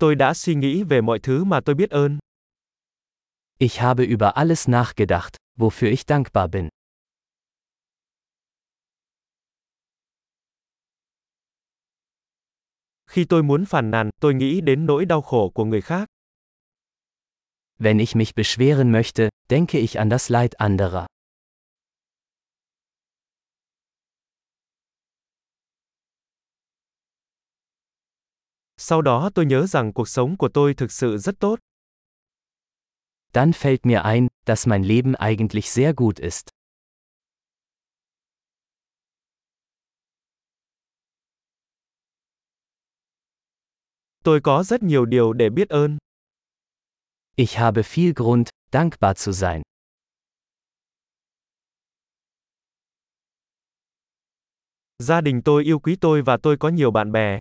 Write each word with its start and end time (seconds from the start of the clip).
Tôi 0.00 0.14
đã 0.14 0.34
suy 0.34 0.54
nghĩ 0.54 0.82
về 0.82 1.00
mọi 1.00 1.18
thứ 1.18 1.44
mà 1.44 1.60
tôi 1.60 1.74
biết 1.74 1.90
ơn. 1.90 2.18
Ich 3.58 3.80
habe 3.80 4.04
über 4.04 4.32
alles 4.34 4.68
nachgedacht, 4.68 5.36
wofür 5.58 5.90
ich 5.90 6.06
dankbar 6.06 6.50
bin. 6.50 6.68
Khi 13.06 13.24
tôi 13.24 13.42
muốn 13.42 13.64
phàn 13.64 13.90
nàn, 13.90 14.10
tôi 14.20 14.34
nghĩ 14.34 14.60
đến 14.60 14.86
nỗi 14.86 15.04
đau 15.04 15.22
khổ 15.22 15.50
của 15.54 15.64
người 15.64 15.80
khác. 15.80 16.08
Wenn 17.78 17.98
ich 17.98 18.16
mich 18.16 18.34
beschweren 18.36 18.92
möchte, 18.92 19.28
denke 19.48 19.78
ich 19.78 19.98
an 19.98 20.08
das 20.08 20.30
Leid 20.30 20.52
anderer. 20.54 21.06
Sau 28.76 29.02
đó 29.02 29.30
tôi 29.34 29.46
nhớ 29.46 29.66
rằng 29.66 29.92
cuộc 29.92 30.08
sống 30.08 30.36
của 30.36 30.48
tôi 30.48 30.74
thực 30.74 30.92
sự 30.92 31.18
rất 31.18 31.34
tốt. 31.40 31.58
Dann 33.32 33.52
fällt 33.52 33.78
mir 33.82 34.02
ein, 34.02 34.28
dass 34.46 34.66
mein 34.66 34.82
Leben 34.82 35.12
eigentlich 35.12 35.64
sehr 35.64 35.94
gut 35.96 36.16
ist. 36.16 36.48
Tôi 44.24 44.40
có 44.40 44.62
rất 44.62 44.82
nhiều 44.82 45.04
điều 45.04 45.32
để 45.32 45.50
biết 45.50 45.68
ơn. 45.68 45.98
Ich 47.36 47.58
habe 47.58 47.82
viel 47.82 48.12
Grund, 48.16 48.48
dankbar 48.72 49.16
zu 49.16 49.32
sein. 49.32 49.62
Gia 54.98 55.20
đình 55.20 55.42
tôi 55.44 55.64
yêu 55.64 55.78
quý 55.78 55.96
tôi 56.00 56.22
và 56.22 56.36
tôi 56.42 56.56
có 56.56 56.68
nhiều 56.68 56.90
bạn 56.90 57.12
bè. 57.12 57.38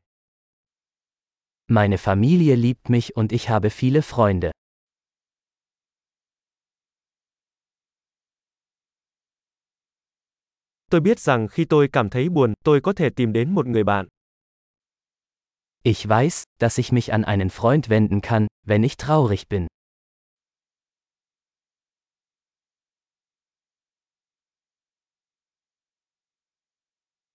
Meine 1.68 1.98
Familie 1.98 2.56
liebt 2.56 2.90
mich 2.90 3.16
und 3.16 3.32
ich 3.32 3.50
habe 3.50 3.72
viele 3.72 4.04
Freunde. 4.04 4.52
Tôi 10.92 11.02
biết 11.02 11.20
rằng 11.20 11.48
khi 11.48 11.66
tôi 11.66 11.88
cảm 11.92 12.10
thấy 12.10 12.30
buồn, 12.30 12.54
tôi 12.64 12.82
có 12.82 12.94
thể 12.94 13.10
tìm 13.10 13.34
đến 13.34 13.56
một 13.56 13.68
người 13.68 13.84
bạn. 13.84 14.08
Ich 15.84 16.08
weiß, 16.08 16.44
dass 16.60 16.80
ich 16.80 16.94
mich 16.94 17.12
an 17.12 17.24
einen 17.24 17.50
Freund 17.50 17.90
wenden 17.90 18.22
kann, 18.22 18.48
wenn 18.66 18.84
ich 18.84 18.98
traurig 18.98 19.44
bin. 19.50 19.68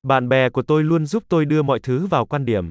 Bạn 0.02 0.28
bè 0.28 0.50
của 0.50 0.62
tôi 0.62 0.84
luôn 0.84 1.06
giúp 1.06 1.22
tôi 1.28 1.44
đưa 1.44 1.62
mọi 1.62 1.80
thứ 1.82 2.06
vào 2.06 2.26
quan 2.26 2.44
điểm. 2.44 2.70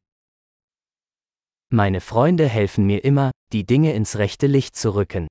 Meine 1.72 2.02
Freunde 2.02 2.48
helfen 2.48 2.88
mir 2.88 3.04
immer, 3.04 3.32
die 3.54 3.64
Dinge 3.64 3.94
ins 3.94 4.18
rechte 4.18 4.48
Licht 4.48 4.76
zu 4.76 4.90
rücken. 4.90 5.28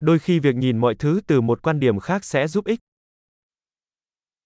Đôi 0.00 0.18
khi 0.18 0.38
việc 0.40 0.56
nhìn 0.56 0.78
mọi 0.78 0.94
thứ 0.94 1.20
từ 1.26 1.40
một 1.40 1.62
quan 1.62 1.80
điểm 1.80 1.98
khác 2.00 2.24
sẽ 2.24 2.46
giúp 2.48 2.64
ích. 2.64 2.80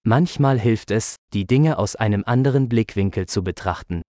Manchmal 0.04 0.58
hilft 0.58 0.90
es, 0.90 1.16
die 1.34 1.44
Dinge 1.46 1.76
aus 1.76 1.96
einem 1.96 2.22
anderen 2.26 2.68
Blickwinkel 2.68 3.26
zu 3.26 3.42
betrachten. 3.42 4.02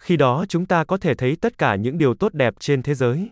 Khi 0.00 0.16
đó 0.16 0.44
chúng 0.48 0.66
ta 0.66 0.84
có 0.84 0.98
thể 0.98 1.14
thấy 1.14 1.36
tất 1.40 1.58
cả 1.58 1.76
những 1.76 1.98
điều 1.98 2.14
tốt 2.14 2.34
đẹp 2.34 2.54
trên 2.60 2.82
thế 2.82 2.94
giới. 2.94 3.30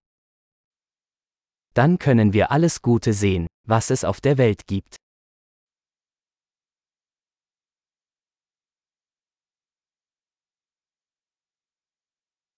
Dann 1.74 1.96
können 1.96 2.30
wir 2.32 2.46
alles 2.48 2.78
Gute 2.82 3.12
sehen, 3.12 3.46
was 3.66 3.92
es 3.92 4.04
auf 4.04 4.20
der 4.22 4.38
Welt 4.38 4.66
gibt. 4.66 4.96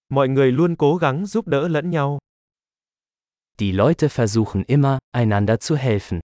Mọi 0.09 0.29
người 0.29 0.53
luôn 0.53 0.77
cố 0.77 0.97
gắng 0.97 1.27
giúp 1.27 1.47
đỡ 1.47 1.69
lẫn 1.69 1.91
nhau. 1.91 2.19
Die 3.59 3.73
Leute 3.73 4.09
versuchen 4.09 4.65
immer, 4.67 4.99
einander 5.13 5.57
zu 5.61 5.77
helfen. 5.77 6.20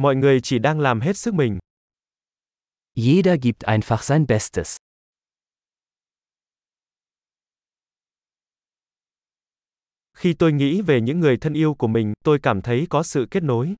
Mọi 0.00 0.16
người 0.16 0.40
chỉ 0.42 0.58
đang 0.58 0.80
làm 0.80 1.00
hết 1.00 1.16
sức 1.16 1.34
mình. 1.34 1.58
Jeder 2.94 3.36
gibt 3.42 3.60
einfach 3.60 4.04
sein 4.04 4.26
Bestes. 4.26 4.76
Khi 10.12 10.34
tôi 10.38 10.52
nghĩ 10.52 10.82
về 10.82 11.00
những 11.00 11.20
người 11.20 11.36
thân 11.36 11.54
yêu 11.54 11.74
của 11.74 11.86
mình, 11.86 12.12
tôi 12.24 12.38
cảm 12.42 12.62
thấy 12.62 12.86
có 12.90 13.02
sự 13.02 13.26
kết 13.30 13.42
nối. 13.42 13.74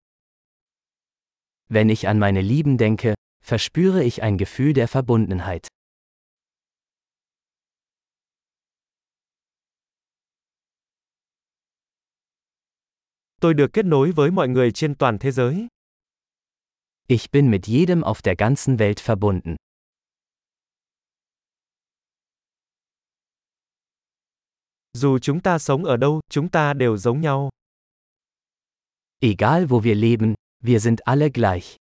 Wenn 1.69 1.89
ich 1.89 2.07
an 2.07 2.19
meine 2.19 2.43
Lieben 2.43 2.79
denke, 2.79 3.15
verspüre 3.45 4.03
ich 4.03 4.21
ein 4.21 4.37
Gefühl 4.37 4.75
der 4.75 4.91
Verbundenheit. 4.93 5.63
Tôi 13.41 13.55
được 13.55 13.71
kết 13.73 13.85
nối 13.85 14.13
với 14.13 14.31
mọi 14.31 14.49
người 14.49 14.71
trên 14.73 14.95
toàn 14.95 15.19
thế 15.19 15.31
giới. 15.31 15.69
Ich 17.13 17.33
bin 17.33 17.51
mit 17.51 17.67
jedem 17.67 18.05
auf 18.05 18.23
der 18.23 18.37
ganzen 18.37 18.79
Welt 18.79 19.01
verbunden. 19.01 19.57
Dù 24.97 25.19
chúng 25.19 25.41
ta 25.41 25.59
sống 25.59 25.85
ở 25.85 25.97
đâu, 25.97 26.21
chúng 26.31 26.49
ta 26.51 26.73
đều 26.73 26.97
giống 26.97 27.21
nhau. 27.21 27.51
Egal 29.21 29.65
wo 29.65 29.83
wir 29.83 29.95
leben, 29.95 30.35
wir 30.63 30.81
sind 30.81 31.01
alle 31.01 31.29
gleich. 31.31 31.77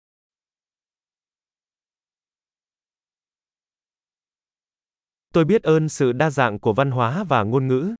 Tôi 5.33 5.45
biết 5.45 5.63
ơn 5.63 5.89
sự 5.89 6.11
đa 6.11 6.29
dạng 6.29 6.59
của 6.59 6.73
văn 6.73 6.91
hóa 6.91 7.23
và 7.23 7.43
ngôn 7.43 7.67
ngữ. 7.67 7.95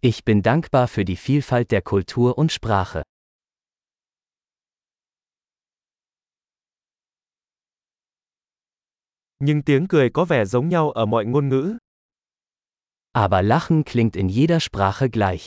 Ich 0.00 0.24
bin 0.24 0.42
dankbar 0.42 0.90
für 0.90 1.04
die 1.04 1.16
Vielfalt 1.16 1.64
der 1.70 1.82
Kultur 1.84 2.38
und 2.38 2.52
Sprache. 2.52 3.02
Nhưng 9.40 9.62
tiếng 9.62 9.86
cười 9.88 10.10
có 10.10 10.24
vẻ 10.24 10.44
giống 10.44 10.68
nhau 10.68 10.90
ở 10.90 11.06
mọi 11.06 11.24
ngôn 11.24 11.48
ngữ. 11.48 11.76
Aber 13.12 13.46
Lachen 13.46 13.82
klingt 13.82 14.12
in 14.12 14.26
jeder 14.26 14.58
Sprache 14.58 15.06
gleich. 15.12 15.42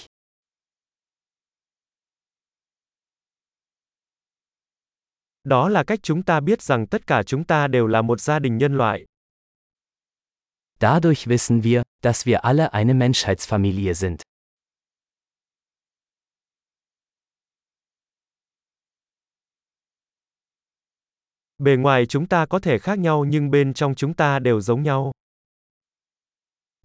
Đó 5.44 5.70
là 5.70 5.84
cách 5.84 6.00
chúng 6.04 6.24
ta 6.24 6.40
biết 6.40 6.62
rằng 6.62 6.88
tất 6.88 7.08
cả 7.08 7.24
chúng 7.24 7.44
ta 7.44 7.68
đều 7.68 7.88
là 7.88 8.02
một 8.02 8.22
gia 8.22 8.40
đình 8.40 8.58
nhân 8.58 8.78
loại. 8.78 9.06
Dadurch 10.80 11.28
wissen 11.28 11.62
wir, 11.62 11.82
dass 12.02 12.28
wir 12.28 12.40
alle 12.44 12.68
eine 12.68 12.94
Menschheitsfamilie 12.94 13.94
sind. 13.94 14.22
Bề 21.64 21.76
ngoài 21.76 22.06
chúng 22.06 22.28
ta 22.28 22.46
có 22.46 22.60
thể 22.60 22.80
khác 22.80 23.00
nhau 23.00 23.26
nhưng 23.26 23.52
bên 23.52 23.74
trong 23.74 23.96
chúng 23.96 24.14
ta 24.14 24.40
đều 24.40 24.62
giống 24.62 24.84
nhau. 24.84 25.12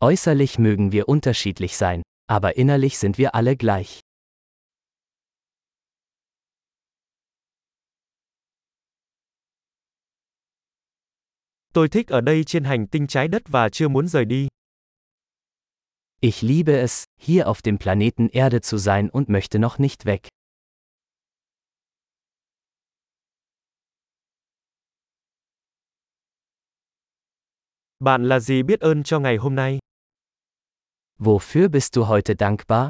Äußerlich 0.00 0.58
mögen 0.58 0.90
wir 0.90 1.04
unterschiedlich 1.04 1.72
sein, 1.72 2.02
aber 2.26 2.52
innerlich 2.54 2.94
sind 2.98 3.16
wir 3.16 3.28
alle 3.28 3.54
gleich. 3.54 4.00
Tôi 11.72 11.88
thích 11.88 12.08
ở 12.08 12.20
đây 12.20 12.44
trên 12.44 12.64
hành 12.64 12.86
tinh 12.86 13.06
trái 13.06 13.28
đất 13.28 13.42
và 13.48 13.68
chưa 13.68 13.88
muốn 13.88 14.08
rời 14.08 14.24
đi. 14.24 14.48
Ich 16.20 16.42
liebe 16.44 16.80
es, 16.80 17.04
hier 17.20 17.46
auf 17.46 17.60
dem 17.64 17.78
Planeten 17.78 18.28
Erde 18.28 18.60
zu 18.60 18.78
sein 18.78 19.08
und 19.12 19.28
möchte 19.28 19.58
noch 19.58 19.80
nicht 19.80 20.04
weg. 20.04 20.20
Bạn 28.04 28.28
là 28.28 28.40
gì 28.40 28.62
biết 28.62 28.80
ơn 28.80 29.02
cho 29.02 29.20
ngày 29.20 29.36
hôm 29.36 29.54
nay? 29.54 29.78
Wofür 31.18 31.68
bist 31.68 31.94
du 31.94 32.02
heute 32.02 32.34
dankbar? 32.38 32.88